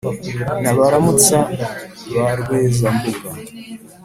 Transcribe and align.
na 0.61 0.71
baramutsa 0.77 1.37
ba 2.15 2.29
rweza 2.39 2.87
mbuga, 2.95 3.29